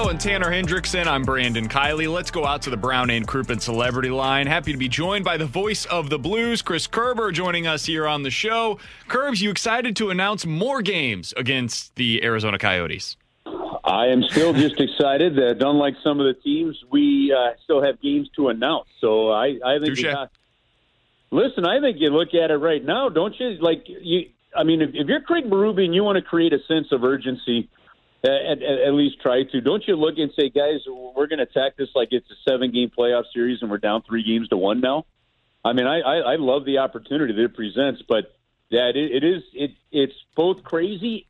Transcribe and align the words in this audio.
Ferrario 0.00 0.10
and 0.10 0.20
Tanner 0.20 0.50
Hendrickson, 0.50 1.06
I'm 1.06 1.22
Brandon 1.24 1.68
Kiley. 1.68 2.10
Let's 2.10 2.30
go 2.30 2.46
out 2.46 2.62
to 2.62 2.70
the 2.70 2.76
Brown 2.76 3.10
and 3.10 3.26
Crouppen 3.26 3.60
Celebrity 3.60 4.08
Line. 4.08 4.46
Happy 4.46 4.72
to 4.72 4.78
be 4.78 4.88
joined 4.88 5.24
by 5.24 5.36
the 5.36 5.44
voice 5.44 5.84
of 5.86 6.08
the 6.08 6.18
Blues, 6.18 6.62
Chris 6.62 6.86
Kerber, 6.86 7.32
joining 7.32 7.66
us 7.66 7.84
here 7.84 8.06
on 8.06 8.22
the 8.22 8.30
show. 8.30 8.78
Curbs, 9.08 9.42
you 9.42 9.50
excited 9.50 9.96
to 9.96 10.08
announce 10.10 10.46
more 10.46 10.80
games 10.80 11.34
against 11.36 11.94
the 11.96 12.24
Arizona 12.24 12.58
Coyotes? 12.58 13.16
I 13.84 14.06
am 14.06 14.22
still 14.22 14.54
just 14.54 14.80
excited 14.80 15.36
that, 15.36 15.58
unlike 15.60 15.96
some 16.02 16.18
of 16.18 16.26
the 16.26 16.40
teams, 16.40 16.82
we 16.90 17.34
uh, 17.36 17.52
still 17.64 17.82
have 17.82 18.00
games 18.00 18.28
to 18.36 18.48
announce. 18.48 18.88
So 19.00 19.30
I, 19.30 19.58
I 19.64 19.78
think. 19.80 20.02
Got, 20.02 20.30
listen, 21.30 21.66
I 21.66 21.80
think 21.80 21.98
you 22.00 22.08
look 22.08 22.28
at 22.28 22.50
it 22.50 22.56
right 22.56 22.84
now, 22.84 23.10
don't 23.10 23.34
you? 23.38 23.50
Like 23.60 23.84
you, 23.86 24.30
I 24.56 24.64
mean, 24.64 24.80
if, 24.80 24.90
if 24.94 25.08
you're 25.08 25.20
Craig 25.20 25.50
Berube 25.50 25.84
and 25.84 25.94
you 25.94 26.04
want 26.04 26.16
to 26.16 26.22
create 26.22 26.54
a 26.54 26.62
sense 26.66 26.86
of 26.90 27.04
urgency 27.04 27.68
Uh, 28.22 28.28
at, 28.28 28.62
at, 28.62 28.80
at 28.88 28.92
least 28.92 29.18
try 29.22 29.44
to. 29.44 29.62
Don't 29.62 29.82
you 29.88 29.96
look 29.96 30.18
and 30.18 30.30
say, 30.38 30.50
guys, 30.50 30.80
we're 30.86 31.26
going 31.26 31.38
to 31.38 31.44
attack 31.44 31.78
this 31.78 31.88
like 31.94 32.08
it's 32.10 32.30
a 32.30 32.50
seven 32.50 32.70
game 32.70 32.90
playoff 32.90 33.24
series 33.32 33.62
and 33.62 33.70
we're 33.70 33.78
down 33.78 34.02
three 34.06 34.22
games 34.22 34.48
to 34.48 34.58
one 34.58 34.82
now? 34.82 35.06
I 35.64 35.72
mean, 35.72 35.86
I, 35.86 36.00
I, 36.00 36.16
I 36.32 36.36
love 36.36 36.66
the 36.66 36.78
opportunity 36.78 37.32
that 37.32 37.42
it 37.42 37.54
presents, 37.54 38.02
but 38.06 38.36
yeah, 38.68 38.90
it, 38.90 38.96
it 38.96 39.24
is 39.24 39.42
it 39.54 39.70
it's 39.90 40.12
both 40.36 40.62
crazy, 40.64 41.26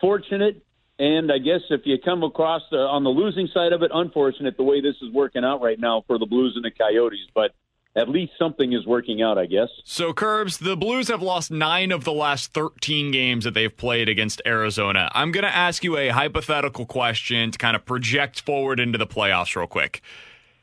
fortunate, 0.00 0.64
and 0.98 1.32
I 1.32 1.38
guess 1.38 1.60
if 1.70 1.82
you 1.84 1.96
come 2.04 2.22
across 2.22 2.62
the, 2.70 2.78
on 2.78 3.04
the 3.04 3.10
losing 3.10 3.48
side 3.54 3.72
of 3.72 3.82
it, 3.82 3.90
unfortunate 3.94 4.56
the 4.56 4.62
way 4.62 4.80
this 4.80 4.96
is 5.00 5.12
working 5.12 5.44
out 5.44 5.62
right 5.62 5.78
now 5.78 6.02
for 6.06 6.18
the 6.18 6.26
Blues 6.26 6.54
and 6.56 6.64
the 6.64 6.70
Coyotes. 6.70 7.26
But 7.34 7.52
at 7.94 8.08
least 8.08 8.32
something 8.38 8.72
is 8.72 8.86
working 8.86 9.20
out, 9.20 9.38
I 9.38 9.46
guess. 9.46 9.68
So, 9.84 10.12
Curbs, 10.12 10.58
the 10.58 10.76
Blues 10.76 11.08
have 11.08 11.20
lost 11.20 11.50
nine 11.50 11.92
of 11.92 12.04
the 12.04 12.12
last 12.12 12.52
13 12.54 13.10
games 13.10 13.44
that 13.44 13.54
they've 13.54 13.74
played 13.74 14.08
against 14.08 14.40
Arizona. 14.46 15.10
I'm 15.14 15.30
going 15.30 15.44
to 15.44 15.54
ask 15.54 15.84
you 15.84 15.96
a 15.96 16.08
hypothetical 16.08 16.86
question 16.86 17.50
to 17.50 17.58
kind 17.58 17.76
of 17.76 17.84
project 17.84 18.40
forward 18.40 18.80
into 18.80 18.96
the 18.96 19.06
playoffs, 19.06 19.54
real 19.54 19.66
quick. 19.66 20.00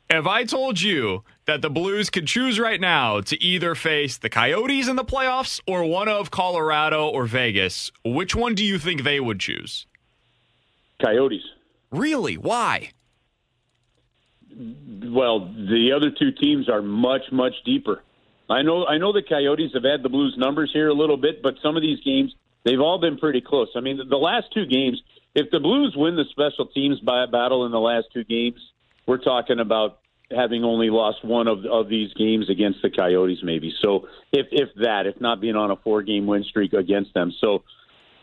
If 0.09 0.25
I 0.25 0.43
told 0.43 0.81
you 0.81 1.23
that 1.45 1.61
the 1.61 1.69
Blues 1.69 2.09
could 2.09 2.25
choose 2.25 2.59
right 2.59 2.81
now 2.81 3.21
to 3.21 3.43
either 3.43 3.75
face 3.75 4.17
the 4.17 4.29
Coyotes 4.29 4.87
in 4.87 4.95
the 4.95 5.05
playoffs 5.05 5.61
or 5.67 5.83
one 5.83 6.07
of 6.07 6.31
Colorado 6.31 7.07
or 7.07 7.27
Vegas, 7.27 7.91
which 8.03 8.35
one 8.35 8.55
do 8.55 8.65
you 8.65 8.79
think 8.79 9.03
they 9.03 9.19
would 9.19 9.39
choose? 9.39 9.85
Coyotes. 10.99 11.43
Really? 11.91 12.37
Why? 12.37 12.89
Well, 14.55 15.39
the 15.39 15.91
other 15.95 16.11
two 16.11 16.31
teams 16.31 16.69
are 16.69 16.81
much, 16.81 17.31
much 17.31 17.53
deeper. 17.65 18.03
I 18.49 18.63
know, 18.63 18.85
I 18.85 18.97
know 18.97 19.13
the 19.13 19.21
Coyotes 19.21 19.73
have 19.73 19.83
had 19.83 20.01
the 20.01 20.09
Blues 20.09 20.35
numbers 20.37 20.71
here 20.73 20.89
a 20.89 20.93
little 20.93 21.17
bit, 21.17 21.43
but 21.43 21.55
some 21.61 21.75
of 21.75 21.81
these 21.81 21.99
games 22.01 22.33
they've 22.63 22.79
all 22.79 22.99
been 22.99 23.17
pretty 23.17 23.41
close. 23.41 23.69
I 23.75 23.79
mean, 23.79 23.99
the 24.09 24.17
last 24.17 24.47
two 24.53 24.65
games, 24.65 25.01
if 25.35 25.51
the 25.51 25.59
Blues 25.59 25.93
win 25.95 26.15
the 26.15 26.25
special 26.31 26.65
teams 26.65 26.99
by 26.99 27.23
a 27.23 27.27
battle 27.27 27.65
in 27.65 27.71
the 27.71 27.79
last 27.79 28.07
two 28.13 28.23
games, 28.23 28.59
we're 29.05 29.17
talking 29.17 29.59
about 29.59 29.99
having 30.31 30.63
only 30.63 30.89
lost 30.89 31.23
one 31.23 31.47
of 31.47 31.65
of 31.65 31.89
these 31.89 32.13
games 32.13 32.49
against 32.49 32.81
the 32.81 32.89
Coyotes, 32.89 33.39
maybe. 33.43 33.73
So, 33.81 34.07
if 34.31 34.47
if 34.51 34.69
that, 34.75 35.05
if 35.05 35.19
not 35.21 35.41
being 35.41 35.55
on 35.55 35.71
a 35.71 35.75
four 35.75 36.01
game 36.01 36.27
win 36.27 36.43
streak 36.43 36.73
against 36.73 37.13
them, 37.13 37.33
so 37.39 37.63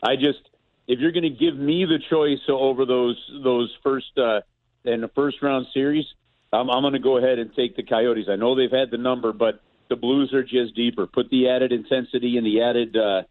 I 0.02 0.16
just 0.16 0.40
if 0.86 1.00
you're 1.00 1.12
going 1.12 1.24
to 1.24 1.30
give 1.30 1.56
me 1.56 1.84
the 1.84 1.98
choice 2.10 2.40
over 2.48 2.84
those 2.84 3.16
those 3.42 3.74
first 3.82 4.16
uh, 4.18 4.40
in 4.86 5.00
the 5.00 5.08
first 5.08 5.42
round 5.42 5.66
series, 5.72 6.04
I'm, 6.52 6.70
I'm 6.70 6.82
going 6.82 6.92
to 6.92 6.98
go 6.98 7.18
ahead 7.18 7.38
and 7.38 7.54
take 7.54 7.76
the 7.76 7.82
Coyotes. 7.82 8.26
I 8.30 8.36
know 8.36 8.54
they've 8.54 8.70
had 8.70 8.90
the 8.90 8.98
number, 8.98 9.32
but 9.32 9.60
the 9.88 9.96
Blues 9.96 10.32
are 10.32 10.42
just 10.42 10.74
deeper. 10.74 11.06
Put 11.06 11.30
the 11.30 11.48
added 11.48 11.72
intensity 11.72 12.36
and 12.36 12.46
the 12.46 12.62
added 12.62 12.96
uh, 12.96 13.22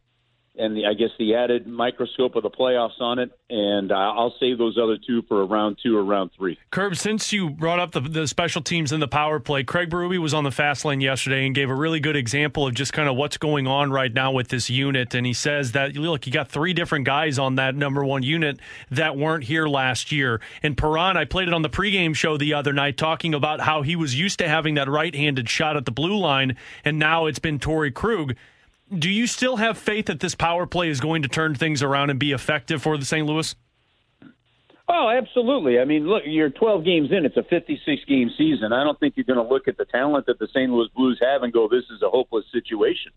and 0.57 0.75
the, 0.75 0.85
I 0.85 0.93
guess 0.93 1.09
the 1.19 1.35
added 1.35 1.67
microscope 1.67 2.35
of 2.35 2.43
the 2.43 2.49
playoffs 2.49 2.99
on 2.99 3.19
it, 3.19 3.31
and 3.49 3.91
uh, 3.91 3.95
I'll 3.95 4.35
save 4.39 4.57
those 4.57 4.77
other 4.81 4.97
two 4.97 5.21
for 5.27 5.41
a 5.41 5.45
round 5.45 5.77
two 5.81 5.97
or 5.97 6.03
round 6.03 6.31
three. 6.37 6.57
Curb, 6.71 6.95
since 6.95 7.31
you 7.33 7.49
brought 7.49 7.79
up 7.79 7.91
the, 7.91 8.01
the 8.01 8.27
special 8.27 8.61
teams 8.61 8.91
and 8.91 9.01
the 9.01 9.07
power 9.07 9.39
play, 9.39 9.63
Craig 9.63 9.89
Berube 9.89 10.17
was 10.19 10.33
on 10.33 10.43
the 10.43 10.51
fast 10.51 10.85
lane 10.85 11.01
yesterday 11.01 11.45
and 11.45 11.53
gave 11.53 11.69
a 11.69 11.75
really 11.75 11.99
good 11.99 12.15
example 12.15 12.67
of 12.67 12.73
just 12.73 12.93
kind 12.93 13.09
of 13.09 13.15
what's 13.15 13.37
going 13.37 13.67
on 13.67 13.91
right 13.91 14.13
now 14.13 14.31
with 14.31 14.47
this 14.47 14.69
unit. 14.69 15.13
And 15.13 15.25
he 15.25 15.33
says 15.33 15.73
that 15.73 15.95
look, 15.95 16.25
you 16.25 16.33
got 16.33 16.49
three 16.49 16.73
different 16.73 17.05
guys 17.05 17.37
on 17.37 17.55
that 17.55 17.75
number 17.75 18.03
one 18.03 18.23
unit 18.23 18.59
that 18.91 19.17
weren't 19.17 19.43
here 19.45 19.67
last 19.67 20.11
year. 20.11 20.41
And 20.63 20.77
Perron, 20.77 21.17
I 21.17 21.25
played 21.25 21.47
it 21.47 21.53
on 21.53 21.61
the 21.61 21.69
pregame 21.69 22.15
show 22.15 22.37
the 22.37 22.53
other 22.53 22.73
night, 22.73 22.97
talking 22.97 23.33
about 23.33 23.61
how 23.61 23.81
he 23.81 23.95
was 23.95 24.17
used 24.17 24.39
to 24.39 24.47
having 24.47 24.75
that 24.75 24.89
right-handed 24.89 25.49
shot 25.49 25.77
at 25.77 25.85
the 25.85 25.91
blue 25.91 26.17
line, 26.17 26.55
and 26.83 26.99
now 26.99 27.25
it's 27.25 27.39
been 27.39 27.59
Torey 27.59 27.93
Krug 27.93 28.35
do 28.97 29.09
you 29.09 29.27
still 29.27 29.57
have 29.57 29.77
faith 29.77 30.05
that 30.07 30.19
this 30.19 30.35
power 30.35 30.65
play 30.65 30.89
is 30.89 30.99
going 30.99 31.21
to 31.23 31.27
turn 31.27 31.55
things 31.55 31.81
around 31.81 32.09
and 32.09 32.19
be 32.19 32.31
effective 32.31 32.81
for 32.81 32.97
the 32.97 33.05
St. 33.05 33.25
Louis? 33.25 33.55
Oh, 34.87 35.09
absolutely. 35.09 35.79
I 35.79 35.85
mean, 35.85 36.07
look, 36.07 36.23
you're 36.25 36.51
12 36.51 36.85
games 36.85 37.09
in. 37.11 37.25
It's 37.25 37.37
a 37.37 37.43
56 37.43 38.05
game 38.05 38.29
season. 38.37 38.71
I 38.71 38.83
don't 38.83 38.99
think 38.99 39.15
you're 39.17 39.25
going 39.25 39.43
to 39.43 39.53
look 39.53 39.67
at 39.67 39.77
the 39.77 39.85
talent 39.85 40.27
that 40.27 40.37
the 40.37 40.47
St. 40.47 40.71
Louis 40.71 40.89
Blues 40.95 41.19
have 41.21 41.41
and 41.41 41.51
go, 41.51 41.67
this 41.67 41.85
is 41.85 42.03
a 42.03 42.09
hopeless 42.09 42.45
situation. 42.51 43.11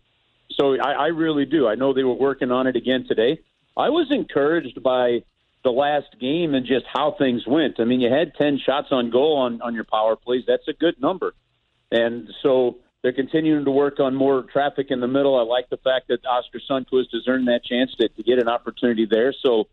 So 0.51 0.75
I, 0.79 0.91
I 0.93 1.05
really 1.07 1.45
do. 1.45 1.67
I 1.67 1.75
know 1.75 1.93
they 1.93 2.03
were 2.03 2.15
working 2.15 2.51
on 2.51 2.65
it 2.65 2.75
again 2.75 3.05
today. 3.07 3.39
I 3.77 3.89
was 3.89 4.07
encouraged 4.09 4.81
by 4.81 5.19
the 5.63 5.69
last 5.69 6.07
game 6.19 6.55
and 6.55 6.65
just 6.65 6.85
how 6.91 7.15
things 7.19 7.43
went. 7.45 7.79
I 7.79 7.83
mean, 7.83 8.01
you 8.01 8.11
had 8.11 8.33
10 8.35 8.59
shots 8.65 8.87
on 8.91 9.11
goal 9.11 9.37
on, 9.37 9.61
on 9.61 9.75
your 9.75 9.83
power 9.83 10.15
plays. 10.15 10.43
That's 10.47 10.67
a 10.67 10.73
good 10.73 10.99
number. 10.99 11.33
And 11.91 12.29
so 12.41 12.77
they're 13.01 13.13
continuing 13.13 13.65
to 13.65 13.71
work 13.71 13.99
on 13.99 14.13
more 14.13 14.43
traffic 14.43 14.87
in 14.89 14.99
the 14.99 15.07
middle. 15.07 15.37
I 15.37 15.43
like 15.43 15.69
the 15.69 15.77
fact 15.77 16.09
that 16.09 16.25
Oskar 16.25 16.59
Sundqvist 16.69 17.13
has 17.13 17.27
earned 17.27 17.47
that 17.47 17.63
chance 17.63 17.93
to, 17.95 18.09
to 18.09 18.23
get 18.23 18.39
an 18.39 18.49
opportunity 18.49 19.07
there. 19.09 19.33
So, 19.41 19.67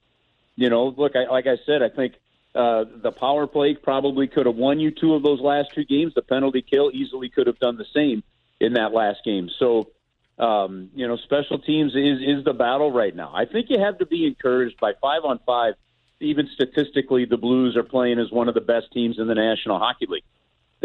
you 0.55 0.71
know, 0.71 0.95
look, 0.97 1.17
I, 1.17 1.31
like 1.31 1.47
I 1.47 1.57
said, 1.67 1.83
I 1.83 1.89
think 1.89 2.15
uh, 2.55 2.85
the 3.03 3.11
power 3.11 3.47
play 3.47 3.75
probably 3.75 4.29
could 4.29 4.47
have 4.47 4.55
won 4.55 4.79
you 4.79 4.93
two 4.93 5.15
of 5.15 5.23
those 5.23 5.41
last 5.41 5.71
two 5.75 5.85
games. 5.85 6.15
The 6.15 6.23
penalty 6.23 6.63
kill 6.63 6.91
easily 6.93 7.29
could 7.29 7.49
have 7.49 7.59
done 7.59 7.77
the 7.77 7.87
same 7.93 8.23
in 8.61 8.75
that 8.75 8.93
last 8.93 9.25
game. 9.25 9.51
So, 9.59 9.91
um, 10.39 10.91
you 10.95 11.09
know, 11.09 11.17
special 11.17 11.59
teams 11.59 11.95
is 11.95 12.21
is 12.21 12.45
the 12.45 12.53
battle 12.53 12.93
right 12.93 13.15
now. 13.15 13.33
I 13.35 13.47
think 13.47 13.71
you 13.71 13.81
have 13.81 13.99
to 13.99 14.07
be 14.07 14.27
encouraged 14.27 14.79
by 14.79 14.93
five 15.01 15.25
on 15.25 15.41
five. 15.45 15.75
Even 16.21 16.49
statistically, 16.55 17.27
the 17.27 17.37
Blues 17.37 17.77
are 17.77 17.83
playing 17.83 18.19
as 18.19 18.31
one 18.31 18.49
of 18.49 18.55
the 18.55 18.61
best 18.63 18.91
teams 18.93 19.19
in 19.19 19.27
the 19.27 19.35
National 19.35 19.79
Hockey 19.79 20.07
League 20.09 20.25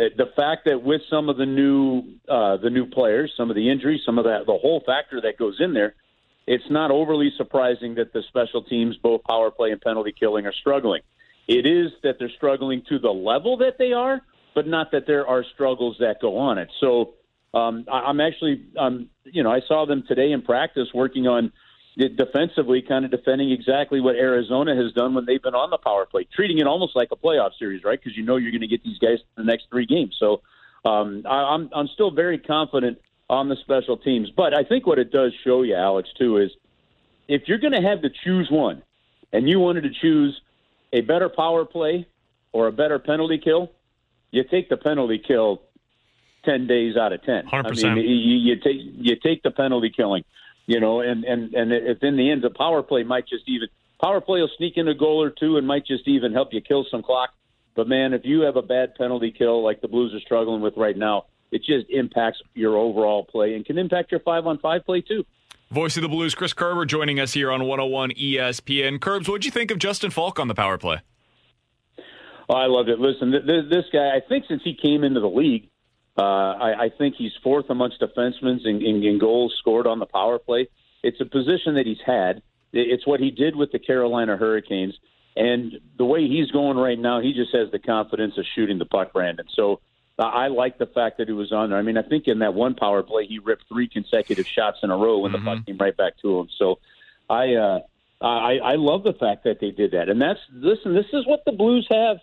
the, 0.01 0.25
the 0.25 0.31
fact 0.35 0.65
that 0.65 0.81
with 0.81 1.01
some 1.09 1.29
of 1.29 1.37
the 1.37 1.45
new 1.45 2.03
uh, 2.27 2.57
the 2.57 2.71
new 2.71 2.87
players, 2.87 3.31
some 3.37 3.51
of 3.51 3.55
the 3.55 3.69
injuries, 3.69 4.01
some 4.03 4.17
of 4.17 4.25
that 4.25 4.45
the 4.47 4.57
whole 4.57 4.81
factor 4.83 5.21
that 5.21 5.37
goes 5.37 5.57
in 5.59 5.73
there, 5.73 5.93
it's 6.47 6.63
not 6.71 6.89
overly 6.89 7.31
surprising 7.37 7.95
that 7.95 8.11
the 8.11 8.23
special 8.27 8.63
teams, 8.63 8.97
both 8.97 9.21
power 9.23 9.51
play 9.51 9.69
and 9.69 9.79
penalty 9.79 10.11
killing, 10.11 10.47
are 10.47 10.53
struggling. 10.53 11.01
It 11.47 11.67
is 11.67 11.91
that 12.01 12.15
they're 12.17 12.31
struggling 12.35 12.81
to 12.89 12.97
the 12.97 13.11
level 13.11 13.57
that 13.57 13.77
they 13.77 13.93
are, 13.93 14.21
but 14.55 14.65
not 14.65 14.91
that 14.91 15.05
there 15.05 15.27
are 15.27 15.45
struggles 15.53 15.97
that 15.99 16.19
go 16.19 16.37
on 16.37 16.57
it. 16.57 16.69
So 16.79 17.13
um, 17.53 17.85
I, 17.91 17.99
I'm 17.99 18.19
actually, 18.21 18.65
um, 18.79 19.07
you 19.25 19.43
know, 19.43 19.51
I 19.51 19.59
saw 19.67 19.85
them 19.85 20.03
today 20.07 20.31
in 20.31 20.41
practice 20.41 20.87
working 20.95 21.27
on 21.27 21.51
defensively, 21.97 22.81
kind 22.81 23.05
of 23.05 23.11
defending 23.11 23.51
exactly 23.51 23.99
what 23.99 24.15
Arizona 24.15 24.75
has 24.75 24.93
done 24.93 25.13
when 25.13 25.25
they've 25.25 25.41
been 25.41 25.55
on 25.55 25.69
the 25.69 25.77
power 25.77 26.05
play, 26.05 26.27
treating 26.33 26.59
it 26.59 26.67
almost 26.67 26.95
like 26.95 27.09
a 27.11 27.15
playoff 27.15 27.51
series, 27.59 27.83
right? 27.83 27.99
Because 28.01 28.15
you 28.17 28.23
know 28.23 28.37
you're 28.37 28.51
going 28.51 28.61
to 28.61 28.67
get 28.67 28.83
these 28.83 28.97
guys 28.97 29.19
the 29.35 29.43
next 29.43 29.65
three 29.69 29.85
games. 29.85 30.15
So 30.19 30.41
um, 30.85 31.23
I, 31.25 31.53
I'm 31.53 31.69
I'm 31.75 31.87
still 31.87 32.11
very 32.11 32.37
confident 32.37 32.99
on 33.29 33.49
the 33.49 33.55
special 33.57 33.97
teams, 33.97 34.29
but 34.35 34.53
I 34.53 34.63
think 34.63 34.85
what 34.85 34.99
it 34.99 35.11
does 35.11 35.33
show 35.43 35.61
you, 35.61 35.75
Alex, 35.75 36.09
too, 36.17 36.37
is 36.37 36.51
if 37.27 37.43
you're 37.47 37.59
going 37.59 37.73
to 37.73 37.81
have 37.81 38.01
to 38.01 38.09
choose 38.23 38.49
one, 38.49 38.83
and 39.33 39.47
you 39.47 39.59
wanted 39.59 39.83
to 39.83 39.89
choose 40.01 40.39
a 40.91 41.01
better 41.01 41.29
power 41.29 41.65
play 41.65 42.07
or 42.51 42.67
a 42.67 42.71
better 42.71 42.99
penalty 42.99 43.37
kill, 43.37 43.71
you 44.31 44.43
take 44.43 44.69
the 44.69 44.77
penalty 44.77 45.21
kill 45.25 45.61
ten 46.43 46.67
days 46.67 46.97
out 46.97 47.13
of 47.13 47.23
ten. 47.23 47.45
100%. 47.45 47.85
I 47.85 47.95
mean, 47.95 48.05
you, 48.05 48.37
you 48.37 48.55
take 48.55 48.77
you 48.77 49.15
take 49.15 49.43
the 49.43 49.51
penalty 49.51 49.91
killing, 49.95 50.23
you 50.65 50.79
know, 50.79 51.01
and 51.01 51.23
and 51.23 51.53
and 51.53 51.71
if 51.71 52.03
in 52.03 52.17
the 52.17 52.31
end 52.31 52.43
the 52.43 52.49
power 52.49 52.83
play 52.83 53.03
might 53.03 53.27
just 53.27 53.43
even 53.47 53.67
power 54.01 54.21
play 54.21 54.41
will 54.41 54.49
sneak 54.57 54.77
in 54.77 54.87
a 54.87 54.93
goal 54.93 55.21
or 55.21 55.29
two 55.29 55.57
and 55.57 55.67
might 55.67 55.85
just 55.85 56.07
even 56.07 56.33
help 56.33 56.53
you 56.53 56.61
kill 56.61 56.85
some 56.89 57.03
clock. 57.03 57.31
But 57.75 57.87
man, 57.87 58.13
if 58.13 58.25
you 58.25 58.41
have 58.41 58.57
a 58.57 58.61
bad 58.61 58.95
penalty 58.95 59.31
kill 59.31 59.63
like 59.63 59.81
the 59.81 59.87
Blues 59.87 60.13
are 60.13 60.19
struggling 60.19 60.61
with 60.61 60.75
right 60.75 60.97
now, 60.97 61.25
it 61.51 61.59
just 61.59 61.89
impacts 61.89 62.41
your 62.53 62.77
overall 62.77 63.23
play 63.23 63.55
and 63.55 63.65
can 63.65 63.77
impact 63.77 64.11
your 64.11 64.19
five 64.21 64.45
on 64.47 64.57
five 64.57 64.85
play 64.85 65.01
too. 65.01 65.25
Voice 65.69 65.95
of 65.95 66.03
the 66.03 66.09
Blues, 66.09 66.35
Chris 66.35 66.51
Kerber, 66.51 66.85
joining 66.85 67.17
us 67.17 67.31
here 67.31 67.49
on 67.49 67.61
101 67.63 68.11
ESPN. 68.11 68.99
Curbs, 68.99 69.29
what'd 69.29 69.45
you 69.45 69.51
think 69.51 69.71
of 69.71 69.79
Justin 69.79 70.11
Faulk 70.11 70.37
on 70.37 70.49
the 70.49 70.53
power 70.53 70.77
play? 70.77 70.97
Oh, 72.49 72.55
I 72.55 72.65
loved 72.65 72.89
it. 72.89 72.99
Listen, 72.99 73.31
th- 73.31 73.45
th- 73.45 73.69
this 73.69 73.85
guy, 73.93 74.13
I 74.13 74.19
think 74.27 74.43
since 74.49 74.61
he 74.65 74.75
came 74.75 75.05
into 75.05 75.21
the 75.21 75.29
league, 75.29 75.69
uh, 76.17 76.21
I, 76.21 76.83
I 76.85 76.89
think 76.97 77.15
he's 77.17 77.31
fourth 77.43 77.69
amongst 77.69 78.01
defensemen 78.01 78.65
in, 78.65 78.81
in, 78.81 79.03
in 79.03 79.19
goals 79.19 79.55
scored 79.59 79.87
on 79.87 79.99
the 79.99 80.05
power 80.05 80.39
play. 80.39 80.67
It's 81.03 81.19
a 81.21 81.25
position 81.25 81.75
that 81.75 81.85
he's 81.85 82.01
had. 82.05 82.41
It's 82.73 83.05
what 83.07 83.19
he 83.19 83.31
did 83.31 83.55
with 83.55 83.71
the 83.71 83.79
Carolina 83.79 84.37
Hurricanes. 84.37 84.95
And 85.35 85.79
the 85.97 86.05
way 86.05 86.27
he's 86.27 86.51
going 86.51 86.77
right 86.77 86.99
now, 86.99 87.21
he 87.21 87.33
just 87.33 87.55
has 87.55 87.71
the 87.71 87.79
confidence 87.79 88.37
of 88.37 88.45
shooting 88.55 88.77
the 88.77 88.85
puck, 88.85 89.13
Brandon. 89.13 89.45
So 89.55 89.79
uh, 90.19 90.23
I 90.23 90.47
like 90.47 90.77
the 90.77 90.85
fact 90.85 91.17
that 91.17 91.27
he 91.27 91.33
was 91.33 91.51
on 91.51 91.69
there. 91.69 91.79
I 91.79 91.81
mean, 91.81 91.97
I 91.97 92.01
think 92.01 92.27
in 92.27 92.39
that 92.39 92.53
one 92.53 92.75
power 92.75 93.01
play, 93.01 93.25
he 93.25 93.39
ripped 93.39 93.65
three 93.69 93.87
consecutive 93.87 94.47
shots 94.47 94.79
in 94.83 94.91
a 94.91 94.97
row 94.97 95.19
when 95.19 95.31
mm-hmm. 95.31 95.45
the 95.45 95.55
puck 95.55 95.65
came 95.65 95.77
right 95.77 95.95
back 95.95 96.13
to 96.21 96.39
him. 96.39 96.49
So 96.57 96.79
I, 97.29 97.55
uh, 97.55 97.79
I, 98.21 98.57
I 98.57 98.75
love 98.75 99.03
the 99.03 99.13
fact 99.13 99.45
that 99.45 99.59
they 99.59 99.71
did 99.71 99.91
that. 99.91 100.09
And 100.09 100.21
that's 100.21 100.39
listen, 100.51 100.93
this 100.93 101.07
is 101.13 101.25
what 101.25 101.43
the 101.45 101.51
Blues 101.51 101.87
have 101.89 102.17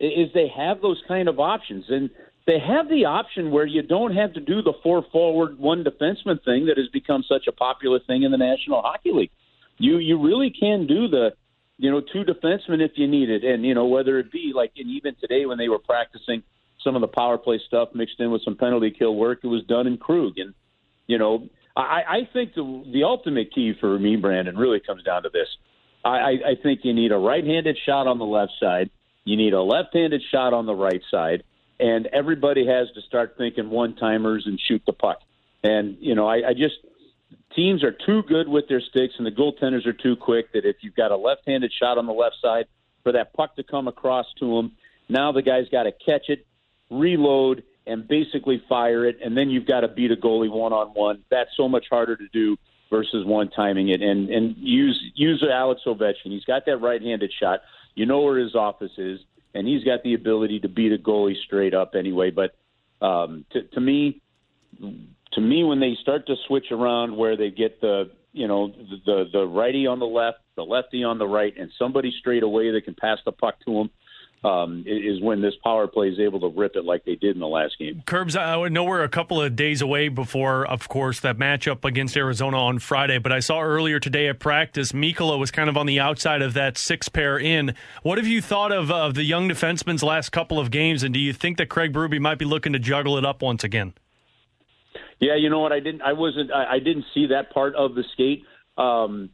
is 0.00 0.32
they 0.32 0.48
have 0.48 0.80
those 0.80 1.02
kind 1.06 1.28
of 1.28 1.38
options 1.40 1.84
and 1.88 2.10
they 2.48 2.58
have 2.58 2.88
the 2.88 3.04
option 3.04 3.50
where 3.50 3.66
you 3.66 3.82
don't 3.82 4.14
have 4.14 4.32
to 4.32 4.40
do 4.40 4.62
the 4.62 4.72
four 4.82 5.04
forward 5.12 5.58
one 5.58 5.84
defenseman 5.84 6.42
thing 6.42 6.64
that 6.64 6.78
has 6.78 6.88
become 6.88 7.22
such 7.28 7.46
a 7.46 7.52
popular 7.52 8.00
thing 8.06 8.22
in 8.22 8.30
the 8.30 8.38
National 8.38 8.80
Hockey 8.80 9.12
League. 9.12 9.30
You 9.76 9.98
you 9.98 10.18
really 10.18 10.50
can 10.50 10.86
do 10.86 11.08
the 11.08 11.34
you 11.76 11.90
know 11.90 12.00
two 12.00 12.24
defensemen 12.24 12.80
if 12.80 12.92
you 12.94 13.06
need 13.06 13.28
it, 13.28 13.44
and 13.44 13.66
you 13.66 13.74
know 13.74 13.84
whether 13.84 14.18
it 14.18 14.32
be 14.32 14.52
like 14.54 14.72
and 14.78 14.88
even 14.88 15.14
today 15.20 15.44
when 15.44 15.58
they 15.58 15.68
were 15.68 15.78
practicing 15.78 16.42
some 16.82 16.94
of 16.96 17.02
the 17.02 17.08
power 17.08 17.36
play 17.36 17.60
stuff 17.66 17.90
mixed 17.94 18.18
in 18.18 18.30
with 18.30 18.42
some 18.44 18.56
penalty 18.56 18.90
kill 18.98 19.14
work, 19.14 19.40
it 19.44 19.48
was 19.48 19.62
done 19.64 19.86
in 19.86 19.98
Krug, 19.98 20.38
and 20.38 20.54
you 21.06 21.18
know 21.18 21.50
I, 21.76 22.02
I 22.08 22.28
think 22.32 22.54
the 22.54 22.82
the 22.90 23.04
ultimate 23.04 23.54
key 23.54 23.74
for 23.78 23.98
me, 23.98 24.16
Brandon, 24.16 24.56
really 24.56 24.80
comes 24.80 25.02
down 25.02 25.24
to 25.24 25.28
this. 25.28 25.48
I, 26.02 26.38
I 26.46 26.54
think 26.62 26.80
you 26.84 26.94
need 26.94 27.12
a 27.12 27.18
right-handed 27.18 27.76
shot 27.84 28.06
on 28.06 28.18
the 28.18 28.24
left 28.24 28.52
side. 28.58 28.88
You 29.24 29.36
need 29.36 29.52
a 29.52 29.60
left-handed 29.60 30.22
shot 30.30 30.54
on 30.54 30.64
the 30.64 30.74
right 30.74 31.02
side 31.10 31.42
and 31.80 32.06
everybody 32.06 32.66
has 32.66 32.88
to 32.94 33.00
start 33.02 33.34
thinking 33.38 33.70
one 33.70 33.96
timers 33.96 34.44
and 34.46 34.60
shoot 34.60 34.82
the 34.86 34.92
puck. 34.92 35.18
And 35.62 35.96
you 36.00 36.14
know, 36.14 36.26
I, 36.26 36.48
I 36.48 36.52
just 36.52 36.76
teams 37.54 37.82
are 37.82 37.92
too 37.92 38.22
good 38.24 38.48
with 38.48 38.68
their 38.68 38.80
sticks, 38.80 39.14
and 39.18 39.26
the 39.26 39.30
goaltenders 39.30 39.86
are 39.86 39.92
too 39.92 40.16
quick. 40.16 40.52
That 40.52 40.64
if 40.64 40.76
you've 40.80 40.94
got 40.94 41.10
a 41.10 41.16
left-handed 41.16 41.72
shot 41.78 41.98
on 41.98 42.06
the 42.06 42.12
left 42.12 42.36
side 42.40 42.66
for 43.02 43.12
that 43.12 43.32
puck 43.32 43.56
to 43.56 43.62
come 43.62 43.88
across 43.88 44.26
to 44.40 44.58
him, 44.58 44.72
now 45.08 45.32
the 45.32 45.42
guy's 45.42 45.68
got 45.70 45.84
to 45.84 45.92
catch 45.92 46.28
it, 46.28 46.46
reload, 46.90 47.62
and 47.86 48.06
basically 48.06 48.62
fire 48.68 49.06
it, 49.06 49.18
and 49.24 49.36
then 49.36 49.48
you've 49.48 49.66
got 49.66 49.80
to 49.80 49.88
beat 49.88 50.12
a 50.12 50.16
goalie 50.16 50.50
one-on-one. 50.50 51.24
That's 51.30 51.50
so 51.56 51.68
much 51.68 51.86
harder 51.90 52.16
to 52.16 52.28
do 52.32 52.56
versus 52.90 53.24
one 53.24 53.50
timing 53.50 53.88
it. 53.88 54.02
And 54.02 54.28
and 54.30 54.56
use 54.56 55.00
use 55.14 55.44
Alex 55.50 55.82
Ovechkin. 55.86 56.30
He's 56.30 56.44
got 56.44 56.66
that 56.66 56.78
right-handed 56.78 57.32
shot. 57.40 57.60
You 57.94 58.06
know 58.06 58.20
where 58.20 58.38
his 58.38 58.54
office 58.54 58.92
is 58.96 59.20
and 59.58 59.66
he's 59.66 59.82
got 59.82 60.04
the 60.04 60.14
ability 60.14 60.60
to 60.60 60.68
beat 60.68 60.92
a 60.92 60.98
goalie 60.98 61.34
straight 61.44 61.74
up 61.74 61.94
anyway. 61.98 62.30
But 62.30 62.54
um, 63.04 63.44
to, 63.50 63.62
to 63.62 63.80
me, 63.80 64.22
to 65.32 65.40
me, 65.40 65.64
when 65.64 65.80
they 65.80 65.96
start 66.00 66.28
to 66.28 66.36
switch 66.46 66.66
around, 66.70 67.16
where 67.16 67.36
they 67.36 67.50
get 67.50 67.80
the 67.80 68.12
you 68.32 68.46
know 68.46 68.68
the 69.04 69.24
the 69.32 69.44
righty 69.44 69.88
on 69.88 69.98
the 69.98 70.06
left, 70.06 70.38
the 70.54 70.62
lefty 70.62 71.02
on 71.02 71.18
the 71.18 71.26
right, 71.26 71.52
and 71.58 71.72
somebody 71.76 72.14
straight 72.20 72.44
away 72.44 72.70
that 72.70 72.84
can 72.84 72.94
pass 72.94 73.18
the 73.24 73.32
puck 73.32 73.56
to 73.66 73.80
him 73.80 73.90
um, 74.44 74.84
is 74.86 75.20
when 75.20 75.42
this 75.42 75.54
power 75.64 75.86
play 75.86 76.08
is 76.08 76.18
able 76.20 76.40
to 76.40 76.48
rip 76.48 76.76
it 76.76 76.84
like 76.84 77.04
they 77.04 77.16
did 77.16 77.34
in 77.34 77.40
the 77.40 77.48
last 77.48 77.78
game. 77.78 78.02
Curbs, 78.06 78.36
I 78.36 78.68
know 78.68 78.84
we're 78.84 79.02
a 79.02 79.08
couple 79.08 79.40
of 79.40 79.56
days 79.56 79.82
away 79.82 80.08
before, 80.08 80.66
of 80.66 80.88
course, 80.88 81.20
that 81.20 81.38
matchup 81.38 81.84
against 81.84 82.16
Arizona 82.16 82.56
on 82.56 82.78
Friday, 82.78 83.18
but 83.18 83.32
I 83.32 83.40
saw 83.40 83.60
earlier 83.60 83.98
today 83.98 84.28
at 84.28 84.38
practice, 84.38 84.92
Mikkola 84.92 85.38
was 85.38 85.50
kind 85.50 85.68
of 85.68 85.76
on 85.76 85.86
the 85.86 85.98
outside 85.98 86.42
of 86.42 86.54
that 86.54 86.78
six 86.78 87.08
pair 87.08 87.38
in. 87.38 87.74
What 88.02 88.18
have 88.18 88.26
you 88.26 88.40
thought 88.40 88.72
of, 88.72 88.90
of 88.90 89.14
the 89.14 89.24
young 89.24 89.48
defenseman's 89.48 90.02
last 90.02 90.30
couple 90.30 90.58
of 90.60 90.70
games, 90.70 91.02
and 91.02 91.12
do 91.12 91.20
you 91.20 91.32
think 91.32 91.58
that 91.58 91.68
Craig 91.68 91.92
Berube 91.92 92.20
might 92.20 92.38
be 92.38 92.44
looking 92.44 92.72
to 92.72 92.78
juggle 92.78 93.16
it 93.18 93.24
up 93.24 93.42
once 93.42 93.64
again? 93.64 93.94
Yeah, 95.20 95.34
you 95.34 95.50
know 95.50 95.58
what? 95.58 95.72
I 95.72 95.80
didn't. 95.80 96.02
I 96.02 96.12
wasn't. 96.12 96.52
I, 96.52 96.74
I 96.74 96.78
didn't 96.78 97.04
see 97.12 97.26
that 97.26 97.50
part 97.50 97.74
of 97.74 97.96
the 97.96 98.04
skate. 98.12 98.44
Um, 98.76 99.30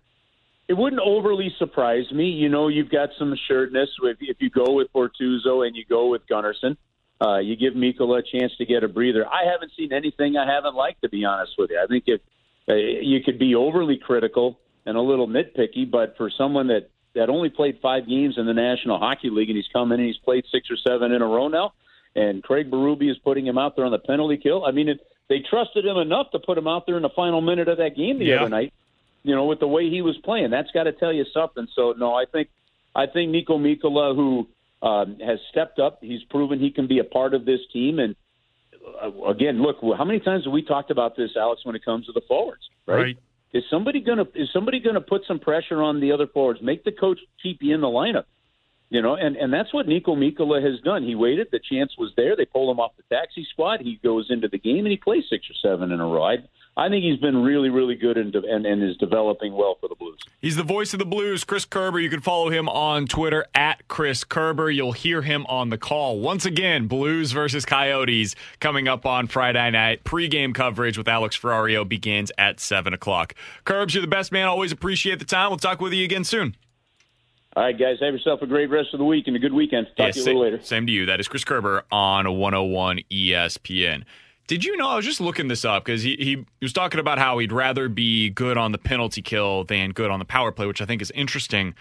it 0.69 0.75
wouldn't 0.75 1.03
overly 1.05 1.55
surprise 1.59 2.11
me. 2.13 2.27
You 2.27 2.49
know, 2.49 2.69
you've 2.69 2.91
got 2.91 3.11
some 3.19 3.33
assuredness 3.33 3.91
if, 4.03 4.19
if 4.21 4.37
you 4.41 4.51
go 4.51 4.73
with 4.73 4.93
Bortuzzo 4.93 5.67
and 5.67 5.77
you 5.77 5.85
go 5.89 6.09
with 6.09 6.23
Gunnarsson. 6.27 6.77
Uh, 7.21 7.39
you 7.39 7.57
give 7.57 7.75
Mikkola 7.75 8.21
a 8.21 8.39
chance 8.39 8.53
to 8.59 8.67
get 8.67 8.83
a 8.83 8.89
breather. 8.89 9.27
I 9.27 9.51
haven't 9.51 9.73
seen 9.77 9.93
anything 9.93 10.37
I 10.37 10.53
haven't 10.53 10.75
liked, 10.75 11.03
to 11.03 11.09
be 11.09 11.25
honest 11.25 11.53
with 11.57 11.71
you. 11.71 11.81
I 11.83 11.87
think 11.87 12.05
if 12.07 12.21
uh, 12.69 12.75
you 12.75 13.21
could 13.25 13.39
be 13.39 13.55
overly 13.55 13.99
critical 13.99 14.59
and 14.87 14.97
a 14.97 15.01
little 15.01 15.29
nitpicky, 15.29 15.91
but 15.91 16.17
for 16.17 16.31
someone 16.37 16.69
that 16.69 16.91
that 17.15 17.31
only 17.31 17.49
played 17.49 17.79
five 17.81 18.09
games 18.09 18.35
in 18.39 18.47
the 18.47 18.53
National 18.53 18.99
Hockey 18.99 19.31
League 19.31 19.49
and 19.49 19.57
he's 19.57 19.69
come 19.73 19.93
in 19.93 20.01
and 20.01 20.09
he's 20.09 20.19
played 20.19 20.45
six 20.51 20.69
or 20.69 20.77
seven 20.77 21.13
in 21.13 21.23
a 21.23 21.27
row 21.27 21.47
now, 21.47 21.73
and 22.17 22.43
Craig 22.43 22.71
Berube 22.71 23.09
is 23.09 23.17
putting 23.19 23.47
him 23.47 23.57
out 23.57 23.77
there 23.77 23.85
on 23.85 23.93
the 23.93 23.99
penalty 23.99 24.37
kill. 24.37 24.65
I 24.65 24.73
mean, 24.73 24.89
it, 24.89 25.01
they 25.29 25.39
trusted 25.49 25.87
him 25.87 25.97
enough 25.97 26.33
to 26.33 26.41
put 26.41 26.59
him 26.59 26.67
out 26.67 26.87
there 26.87 26.97
in 26.97 27.03
the 27.03 27.11
final 27.15 27.41
minute 27.41 27.69
of 27.69 27.79
that 27.79 27.97
game 27.97 28.19
the 28.19 28.27
yeah. 28.27 28.37
other 28.41 28.49
night 28.49 28.73
you 29.25 29.35
know, 29.35 29.47
with 29.47 29.59
the 29.59 29.67
way 29.67 29.91
he 29.91 30.03
was 30.03 30.17
playing. 30.23 30.51
That's 30.51 30.71
got 30.71 30.85
to 30.85 30.93
tell 30.93 31.13
you 31.13 31.25
something. 31.33 31.67
So 31.75 31.95
no, 31.99 32.15
I 32.15 32.25
think 32.31 32.49
I 32.95 33.07
think 33.07 33.35
Niko 33.35 33.59
Mikkola, 33.59 34.15
who 34.15 34.47
um, 34.87 35.19
has 35.19 35.39
stepped 35.51 35.81
up, 35.81 35.99
he's 36.01 36.23
proven 36.31 36.61
he 36.61 36.71
can 36.71 36.87
be 36.87 36.99
a 37.01 37.05
part 37.05 37.35
of 37.35 37.45
this 37.45 37.61
team. 37.73 37.99
And 37.99 38.15
uh, 39.03 39.25
again, 39.25 39.63
look, 39.63 39.79
how 39.97 40.05
many 40.05 40.21
times 40.21 40.45
have 40.45 40.53
we 40.53 40.63
talked 40.63 40.91
about 40.91 41.17
this, 41.17 41.31
Alex, 41.37 41.63
when 41.65 41.75
it 41.75 41.85
comes 41.85 42.07
to 42.07 42.13
the 42.13 42.21
forwards? 42.29 42.63
Right. 42.87 42.97
right. 42.97 43.19
Is 43.55 43.63
somebody 43.71 44.01
gonna 44.01 44.27
is 44.35 44.49
somebody 44.53 44.81
gonna 44.81 45.01
put 45.01 45.23
some 45.27 45.39
pressure 45.39 45.81
on 45.81 46.01
the 46.01 46.13
other 46.13 46.27
forwards? 46.27 46.61
Make 46.61 46.85
the 46.85 46.93
coach 46.93 47.19
keep 47.43 47.59
you 47.63 47.75
in 47.75 47.81
the 47.81 47.87
lineup. 47.87 48.25
You 48.91 49.01
know, 49.01 49.15
and 49.15 49.37
and 49.37 49.53
that's 49.53 49.73
what 49.73 49.87
Niko 49.87 50.09
Mikkola 50.09 50.63
has 50.63 50.81
done. 50.81 51.05
He 51.05 51.15
waited. 51.15 51.49
The 51.51 51.61
chance 51.61 51.93
was 51.97 52.13
there. 52.17 52.37
They 52.37 52.45
pull 52.45 52.71
him 52.71 52.79
off 52.79 52.93
the 52.97 53.15
taxi 53.15 53.47
squad. 53.51 53.81
He 53.81 53.99
goes 54.03 54.27
into 54.29 54.49
the 54.49 54.59
game 54.59 54.85
and 54.85 54.89
he 54.89 54.97
plays 54.97 55.25
six 55.31 55.47
or 55.49 55.55
seven 55.63 55.93
in 55.93 56.01
a 56.01 56.07
row. 56.07 56.25
I, 56.25 56.37
I 56.77 56.89
think 56.89 57.05
he's 57.05 57.21
been 57.21 57.37
really, 57.37 57.69
really 57.69 57.95
good 57.95 58.19
and, 58.19 58.35
and, 58.35 58.67
and 58.67 58.83
is 58.83 58.97
developing 58.97 59.53
well 59.55 59.77
for 59.81 59.89
the 59.89 59.95
Blues. 59.95 60.19
He's 60.41 60.57
the 60.57 60.65
voice 60.65 60.93
of 60.93 60.99
the 60.99 61.05
Blues, 61.05 61.45
Chris 61.45 61.65
Kerber. 61.65 62.01
You 62.01 62.11
can 62.11 62.21
follow 62.21 62.51
him 62.51 62.69
on 62.69 63.07
Twitter 63.07 63.47
at 63.55 63.87
Chris 63.87 64.25
Kerber. 64.25 64.71
You'll 64.71 64.93
hear 64.93 65.23
him 65.23 65.47
on 65.47 65.71
the 65.71 65.79
call. 65.79 66.19
Once 66.19 66.45
again, 66.45 66.89
Blues 66.89 67.31
versus 67.31 67.65
Coyotes 67.65 68.35
coming 68.59 68.89
up 68.89 69.07
on 69.07 69.29
Friday 69.29 69.71
night. 69.71 70.03
Pre-game 70.03 70.53
coverage 70.53 70.99
with 70.99 71.07
Alex 71.07 71.39
Ferrario 71.39 71.89
begins 71.89 72.33
at 72.39 72.59
7 72.59 72.93
o'clock. 72.93 73.35
Curbs, 73.65 73.95
you're 73.95 74.03
the 74.03 74.09
best 74.09 74.33
man. 74.33 74.49
Always 74.49 74.73
appreciate 74.73 75.21
the 75.21 75.25
time. 75.25 75.51
We'll 75.51 75.59
talk 75.59 75.81
with 75.81 75.93
you 75.93 76.05
again 76.05 76.25
soon. 76.25 76.57
All 77.57 77.63
right, 77.63 77.79
guys. 77.79 77.99
Have 78.01 78.13
yourself 78.15 78.43
a 78.43 78.49
great 78.49 78.69
rest 78.69 78.89
of 78.93 78.99
the 78.99 79.05
week 79.05 79.29
and 79.29 79.37
a 79.37 79.39
good 79.39 79.53
weekend. 79.53 79.87
Talk 79.97 80.13
to 80.13 80.19
you 80.19 80.25
a 80.25 80.27
little 80.27 80.43
later. 80.43 80.61
Same 80.61 80.89
to 80.89 80.93
you. 80.93 81.07
That 81.07 81.21
is 81.21 81.29
Chris 81.29 81.45
Kerber 81.45 81.85
on 81.93 82.37
101 82.37 83.01
ESPN. 83.13 84.03
Did 84.47 84.65
you 84.65 84.77
know? 84.77 84.89
I 84.89 84.97
was 84.97 85.05
just 85.05 85.21
looking 85.21 85.49
this 85.49 85.65
up 85.65 85.85
because 85.85 86.03
he, 86.03 86.17
he 86.17 86.45
was 86.61 86.73
talking 86.73 87.01
about 87.01 87.19
how 87.19 87.39
he'd 87.39 87.53
rather 87.53 87.89
be 87.89 88.31
good 88.31 88.59
on 88.59 88.73
the 88.73 88.79
penalty 88.79 89.23
kill 89.23 89.65
than 89.65 89.91
good 89.91 90.11
on 90.11 90.19
the 90.19 90.25
power 90.25 90.53
play, 90.53 90.67
which 90.67 90.83
I 90.83 90.87
think 90.87 91.01
is 91.01 91.11
interesting. 91.13 91.75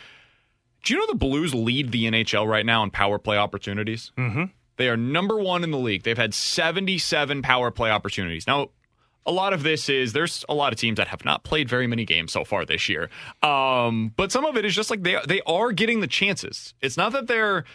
Do 0.84 0.94
you 0.94 1.00
know 1.00 1.08
the 1.08 1.16
Blues 1.16 1.54
lead 1.54 1.92
the 1.92 2.06
NHL 2.06 2.48
right 2.48 2.66
now 2.66 2.84
in 2.84 2.92
power 2.92 3.20
play 3.20 3.38
opportunities? 3.38 4.12
Mm-hmm. 4.18 4.46
They 4.78 4.90
are 4.90 4.98
number 4.98 5.38
one 5.38 5.64
in 5.64 5.72
the 5.72 5.78
league. 5.78 6.04
They've 6.04 6.18
had 6.18 6.34
77 6.34 7.42
power 7.42 7.72
play 7.72 7.92
opportunities. 7.92 8.48
Now, 8.48 8.70
a 9.26 9.32
lot 9.32 9.54
of 9.54 9.64
this 9.64 9.88
is 9.88 10.14
there's 10.14 10.44
a 10.50 10.54
lot 10.54 10.74
of 10.74 10.80
teams 10.80 10.98
that 10.98 11.08
have 11.08 11.24
not 11.24 11.44
played 11.44 11.70
very 11.70 11.88
many 11.88 12.06
games 12.06 12.32
so 12.32 12.44
far 12.44 12.66
this 12.66 12.90
year. 12.90 13.10
Um, 13.42 14.14
but 14.16 14.32
some 14.32 14.46
of 14.46 14.58
it 14.58 14.66
is 14.66 14.76
just 14.76 14.90
like 14.90 15.04
they 15.04 15.18
they 15.28 15.42
are 15.46 15.72
getting 15.72 16.02
the 16.02 16.08
chances. 16.08 16.74
It's 16.82 16.98
not 16.98 17.14
that 17.14 17.28
they're 17.28 17.66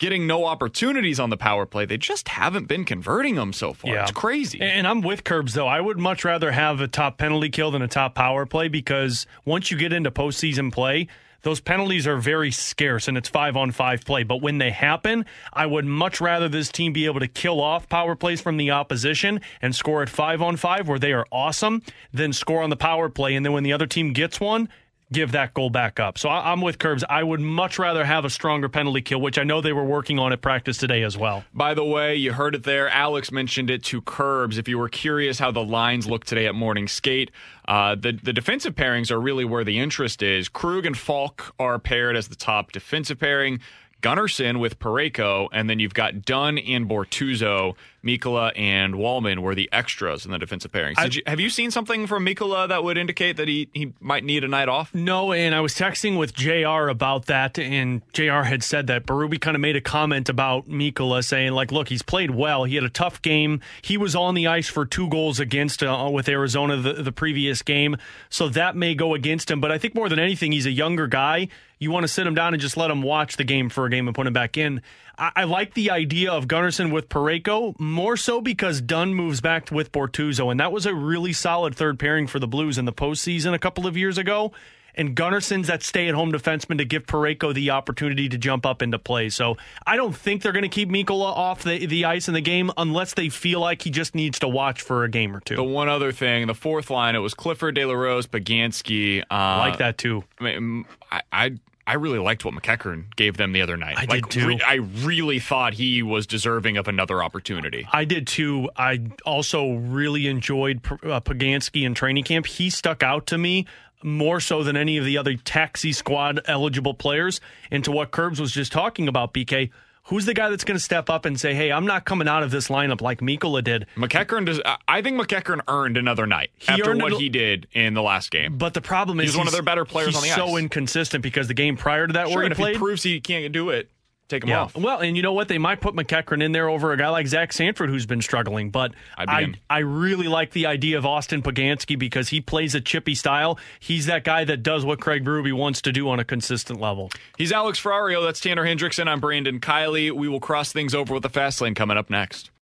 getting 0.00 0.26
no 0.26 0.46
opportunities 0.46 1.20
on 1.20 1.30
the 1.30 1.36
power 1.36 1.66
play. 1.66 1.84
They 1.84 1.98
just 1.98 2.28
haven't 2.28 2.66
been 2.66 2.84
converting 2.84 3.36
them 3.36 3.52
so 3.52 3.72
far. 3.72 3.92
Yeah. 3.92 4.02
It's 4.02 4.10
crazy. 4.10 4.60
And 4.60 4.88
I'm 4.88 5.02
with 5.02 5.22
Curbs, 5.22 5.54
though. 5.54 5.68
I 5.68 5.80
would 5.80 5.98
much 5.98 6.24
rather 6.24 6.50
have 6.50 6.80
a 6.80 6.88
top 6.88 7.18
penalty 7.18 7.50
kill 7.50 7.70
than 7.70 7.82
a 7.82 7.88
top 7.88 8.14
power 8.16 8.46
play 8.46 8.66
because 8.66 9.26
once 9.44 9.70
you 9.70 9.76
get 9.76 9.92
into 9.92 10.10
postseason 10.10 10.72
play, 10.72 11.06
those 11.42 11.60
penalties 11.60 12.06
are 12.06 12.16
very 12.16 12.50
scarce 12.50 13.08
and 13.08 13.16
it's 13.16 13.28
five 13.28 13.56
on 13.56 13.72
five 13.72 14.04
play. 14.04 14.22
But 14.22 14.42
when 14.42 14.58
they 14.58 14.70
happen, 14.70 15.26
I 15.52 15.66
would 15.66 15.84
much 15.84 16.20
rather 16.20 16.48
this 16.48 16.70
team 16.70 16.92
be 16.92 17.04
able 17.06 17.20
to 17.20 17.28
kill 17.28 17.60
off 17.60 17.88
power 17.88 18.16
plays 18.16 18.40
from 18.40 18.56
the 18.56 18.70
opposition 18.70 19.40
and 19.60 19.74
score 19.74 20.02
at 20.02 20.08
five 20.08 20.40
on 20.42 20.56
five 20.56 20.88
where 20.88 20.98
they 20.98 21.12
are 21.12 21.26
awesome 21.30 21.82
than 22.12 22.32
score 22.32 22.62
on 22.62 22.70
the 22.70 22.76
power 22.76 23.08
play. 23.08 23.34
And 23.34 23.44
then 23.44 23.52
when 23.52 23.64
the 23.64 23.72
other 23.72 23.86
team 23.86 24.12
gets 24.12 24.40
one, 24.40 24.68
give 25.12 25.32
that 25.32 25.54
goal 25.54 25.70
back 25.70 25.98
up. 25.98 26.18
So 26.18 26.28
I, 26.28 26.52
am 26.52 26.60
with 26.60 26.78
Curbs. 26.78 27.04
I 27.08 27.22
would 27.22 27.40
much 27.40 27.78
rather 27.78 28.04
have 28.04 28.24
a 28.24 28.30
stronger 28.30 28.68
penalty 28.68 29.02
kill, 29.02 29.20
which 29.20 29.38
I 29.38 29.44
know 29.44 29.60
they 29.60 29.72
were 29.72 29.84
working 29.84 30.18
on 30.18 30.32
at 30.32 30.40
practice 30.40 30.78
today 30.78 31.02
as 31.02 31.16
well. 31.16 31.44
By 31.52 31.74
the 31.74 31.84
way, 31.84 32.16
you 32.16 32.32
heard 32.32 32.54
it 32.54 32.62
there. 32.62 32.88
Alex 32.88 33.32
mentioned 33.32 33.70
it 33.70 33.82
to 33.84 34.00
Curbs. 34.02 34.58
If 34.58 34.68
you 34.68 34.78
were 34.78 34.88
curious 34.88 35.38
how 35.38 35.50
the 35.50 35.64
lines 35.64 36.08
look 36.08 36.24
today 36.24 36.46
at 36.46 36.54
morning 36.54 36.88
skate, 36.88 37.30
uh, 37.66 37.94
the 37.94 38.12
the 38.12 38.32
defensive 38.32 38.74
pairings 38.74 39.10
are 39.10 39.20
really 39.20 39.44
where 39.44 39.64
the 39.64 39.78
interest 39.78 40.22
is. 40.22 40.48
Krug 40.48 40.86
and 40.86 40.96
Faulk 40.96 41.54
are 41.58 41.78
paired 41.78 42.16
as 42.16 42.28
the 42.28 42.36
top 42.36 42.72
defensive 42.72 43.18
pairing. 43.18 43.60
Gunnarsson 44.02 44.60
with 44.60 44.78
Parayko, 44.78 45.48
and 45.52 45.68
then 45.68 45.78
you've 45.78 45.94
got 45.94 46.24
Dunn 46.24 46.56
and 46.58 46.88
Bortuzzo, 46.88 47.76
Mikkola 48.04 48.52
and 48.56 48.94
Walman 48.94 49.40
were 49.40 49.54
the 49.54 49.68
extras 49.72 50.24
in 50.24 50.30
the 50.30 50.38
defensive 50.38 50.72
pairings. 50.72 51.14
You, 51.14 51.22
have 51.26 51.40
you 51.40 51.50
seen 51.50 51.70
something 51.70 52.06
from 52.06 52.24
Mikkola 52.24 52.68
that 52.68 52.82
would 52.82 52.96
indicate 52.96 53.36
that 53.36 53.48
he, 53.48 53.68
he 53.72 53.92
might 54.00 54.24
need 54.24 54.44
a 54.44 54.48
night 54.48 54.68
off? 54.68 54.94
No, 54.94 55.32
and 55.32 55.54
I 55.54 55.60
was 55.60 55.74
texting 55.74 56.18
with 56.18 56.34
JR 56.34 56.88
about 56.88 57.26
that, 57.26 57.58
and 57.58 58.02
JR 58.12 58.42
had 58.42 58.62
said 58.62 58.86
that 58.86 59.06
Berube 59.06 59.40
kind 59.40 59.54
of 59.54 59.60
made 59.60 59.76
a 59.76 59.80
comment 59.80 60.28
about 60.28 60.68
Mikkola 60.68 61.24
saying, 61.24 61.52
like, 61.52 61.72
look, 61.72 61.88
he's 61.88 62.02
played 62.02 62.30
well. 62.30 62.64
He 62.64 62.74
had 62.74 62.84
a 62.84 62.90
tough 62.90 63.20
game. 63.22 63.60
He 63.82 63.96
was 63.96 64.14
on 64.14 64.34
the 64.34 64.46
ice 64.46 64.68
for 64.68 64.86
two 64.86 65.08
goals 65.08 65.40
against 65.40 65.82
uh, 65.82 66.08
with 66.12 66.28
Arizona 66.28 66.76
the, 66.76 66.94
the 66.94 67.12
previous 67.12 67.62
game, 67.62 67.96
so 68.28 68.48
that 68.48 68.76
may 68.76 68.94
go 68.94 69.14
against 69.14 69.50
him. 69.50 69.60
But 69.60 69.72
I 69.72 69.78
think 69.78 69.94
more 69.94 70.08
than 70.08 70.18
anything, 70.18 70.52
he's 70.52 70.66
a 70.66 70.72
younger 70.72 71.06
guy 71.06 71.48
you 71.80 71.90
want 71.90 72.04
to 72.04 72.08
sit 72.08 72.26
him 72.26 72.34
down 72.34 72.52
and 72.52 72.60
just 72.60 72.76
let 72.76 72.90
him 72.90 73.02
watch 73.02 73.36
the 73.36 73.44
game 73.44 73.70
for 73.70 73.86
a 73.86 73.90
game 73.90 74.06
and 74.06 74.14
put 74.14 74.26
him 74.26 74.34
back 74.34 74.56
in. 74.56 74.82
I, 75.20 75.32
I 75.36 75.44
like 75.44 75.74
the 75.74 75.90
idea 75.90 76.32
of 76.32 76.48
Gunnarsson 76.48 76.90
with 76.90 77.08
Parayko 77.08 77.78
more 77.78 78.16
so 78.16 78.40
because 78.40 78.80
Dunn 78.80 79.14
moves 79.14 79.40
back 79.40 79.70
with 79.70 79.92
Bortuzzo, 79.92 80.50
and 80.50 80.58
that 80.58 80.72
was 80.72 80.86
a 80.86 80.94
really 80.94 81.32
solid 81.32 81.76
third 81.76 81.98
pairing 81.98 82.26
for 82.26 82.40
the 82.40 82.48
Blues 82.48 82.78
in 82.78 82.86
the 82.86 82.92
postseason 82.92 83.54
a 83.54 83.58
couple 83.58 83.86
of 83.86 83.96
years 83.96 84.18
ago. 84.18 84.52
And 84.92 85.14
Gunnarsson's 85.14 85.68
that 85.68 85.84
stay-at-home 85.84 86.32
defenseman 86.32 86.78
to 86.78 86.84
give 86.84 87.06
Parayko 87.06 87.54
the 87.54 87.70
opportunity 87.70 88.28
to 88.28 88.36
jump 88.36 88.66
up 88.66 88.82
into 88.82 88.98
play. 88.98 89.28
So 89.28 89.56
I 89.86 89.94
don't 89.94 90.14
think 90.14 90.42
they're 90.42 90.52
going 90.52 90.64
to 90.64 90.68
keep 90.68 90.88
Mikkola 90.90 91.32
off 91.32 91.62
the, 91.62 91.86
the 91.86 92.06
ice 92.06 92.26
in 92.26 92.34
the 92.34 92.40
game 92.40 92.72
unless 92.76 93.14
they 93.14 93.28
feel 93.28 93.60
like 93.60 93.82
he 93.82 93.90
just 93.90 94.16
needs 94.16 94.40
to 94.40 94.48
watch 94.48 94.82
for 94.82 95.04
a 95.04 95.08
game 95.08 95.34
or 95.34 95.40
two. 95.40 95.54
The 95.54 95.62
one 95.62 95.88
other 95.88 96.10
thing, 96.10 96.48
the 96.48 96.56
fourth 96.56 96.90
line, 96.90 97.14
it 97.14 97.20
was 97.20 97.34
Clifford, 97.34 97.76
De 97.76 97.84
La 97.84 97.94
Rose, 97.94 98.26
Poganski. 98.26 99.22
Uh, 99.30 99.58
like 99.58 99.78
that 99.78 99.96
too. 99.96 100.24
I, 100.40 100.82
I 101.12 101.22
I 101.32 101.50
really 101.94 102.18
liked 102.18 102.44
what 102.44 102.54
MacEachern 102.54 103.14
gave 103.16 103.36
them 103.36 103.52
the 103.52 103.62
other 103.62 103.76
night. 103.76 103.96
I 103.98 104.04
like, 104.04 104.28
did 104.28 104.30
too. 104.30 104.46
Re- 104.48 104.62
I 104.66 104.74
really 104.74 105.38
thought 105.38 105.74
he 105.74 106.02
was 106.02 106.26
deserving 106.26 106.76
of 106.76 106.88
another 106.88 107.22
opportunity. 107.22 107.86
I 107.92 108.04
did 108.04 108.26
too. 108.26 108.70
I 108.76 109.00
also 109.24 109.74
really 109.74 110.26
enjoyed 110.26 110.80
uh, 110.86 111.20
Poganski 111.20 111.84
in 111.84 111.94
training 111.94 112.24
camp. 112.24 112.46
He 112.46 112.70
stuck 112.70 113.02
out 113.02 113.26
to 113.28 113.38
me 113.38 113.66
more 114.02 114.40
so 114.40 114.62
than 114.62 114.76
any 114.76 114.96
of 114.96 115.04
the 115.04 115.18
other 115.18 115.36
taxi 115.36 115.92
squad 115.92 116.40
eligible 116.46 116.94
players. 116.94 117.40
And 117.70 117.84
to 117.84 117.92
what 117.92 118.10
Curbs 118.10 118.40
was 118.40 118.52
just 118.52 118.72
talking 118.72 119.08
about, 119.08 119.34
BK 119.34 119.70
Who's 120.04 120.26
the 120.26 120.34
guy 120.34 120.50
that's 120.50 120.64
going 120.64 120.76
to 120.76 120.82
step 120.82 121.08
up 121.08 121.24
and 121.24 121.38
say, 121.38 121.54
"Hey, 121.54 121.70
I'm 121.70 121.86
not 121.86 122.04
coming 122.04 122.26
out 122.26 122.42
of 122.42 122.50
this 122.50 122.68
lineup 122.68 123.00
like 123.00 123.20
Mikkola 123.20 123.62
did"? 123.62 123.86
MacEachern 123.96 124.44
does. 124.44 124.60
I 124.88 125.02
think 125.02 125.20
MacEachern 125.20 125.60
earned 125.68 125.96
another 125.96 126.26
night 126.26 126.50
he 126.56 126.68
after 126.68 126.96
what 126.96 127.12
he 127.14 127.28
did 127.28 127.68
in 127.72 127.94
the 127.94 128.02
last 128.02 128.30
game. 128.30 128.58
But 128.58 128.74
the 128.74 128.80
problem 128.80 129.20
is, 129.20 129.26
he's, 129.26 129.32
he's 129.32 129.38
one 129.38 129.46
of 129.46 129.52
their 129.52 129.62
better 129.62 129.84
players 129.84 130.16
on 130.16 130.22
the 130.22 130.30
ice. 130.30 130.36
So 130.36 130.56
inconsistent 130.56 131.22
because 131.22 131.48
the 131.48 131.54
game 131.54 131.76
prior 131.76 132.06
to 132.06 132.12
that, 132.14 132.28
sure, 132.28 132.38
where 132.38 132.48
he 132.48 132.54
played, 132.54 132.72
he 132.74 132.78
proves 132.78 133.02
he 133.02 133.20
can't 133.20 133.52
do 133.52 133.70
it 133.70 133.90
take 134.30 134.44
him 134.44 134.50
yeah. 134.50 134.62
off. 134.62 134.76
Well, 134.76 135.00
and 135.00 135.16
you 135.16 135.22
know 135.22 135.32
what? 135.32 135.48
They 135.48 135.58
might 135.58 135.80
put 135.80 135.94
MacEachern 135.94 136.42
in 136.42 136.52
there 136.52 136.68
over 136.68 136.92
a 136.92 136.96
guy 136.96 137.08
like 137.08 137.26
Zach 137.26 137.52
Sanford 137.52 137.90
who's 137.90 138.06
been 138.06 138.22
struggling. 138.22 138.70
But 138.70 138.92
I, 139.18 139.52
I 139.68 139.78
really 139.78 140.28
like 140.28 140.52
the 140.52 140.66
idea 140.66 140.98
of 140.98 141.04
Austin 141.04 141.42
Poganski 141.42 141.98
because 141.98 142.28
he 142.28 142.40
plays 142.40 142.74
a 142.74 142.80
chippy 142.80 143.14
style. 143.14 143.58
He's 143.78 144.06
that 144.06 144.24
guy 144.24 144.44
that 144.44 144.62
does 144.62 144.84
what 144.84 145.00
Craig 145.00 145.24
Berube 145.24 145.52
wants 145.52 145.82
to 145.82 145.92
do 145.92 146.08
on 146.08 146.20
a 146.20 146.24
consistent 146.24 146.80
level. 146.80 147.10
He's 147.36 147.52
Alex 147.52 147.80
Ferrario. 147.80 148.24
That's 148.24 148.40
Tanner 148.40 148.64
Hendrickson. 148.64 149.08
I'm 149.08 149.20
Brandon 149.20 149.60
Kiley. 149.60 150.10
We 150.12 150.28
will 150.28 150.40
cross 150.40 150.72
things 150.72 150.94
over 150.94 151.14
with 151.14 151.22
the 151.22 151.28
fast 151.28 151.60
lane 151.60 151.74
coming 151.74 151.96
up 151.96 152.10
next. 152.10 152.50